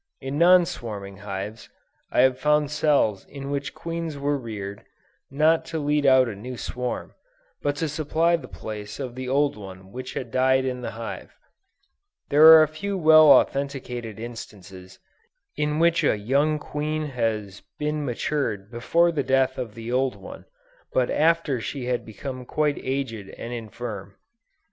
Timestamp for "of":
8.99-9.13, 19.59-19.75